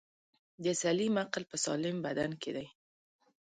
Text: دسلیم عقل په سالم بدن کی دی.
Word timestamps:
دسلیم 0.65 1.13
عقل 1.23 1.43
په 1.51 1.57
سالم 1.65 1.95
بدن 2.05 2.31
کی 2.41 2.51
دی. 2.55 2.67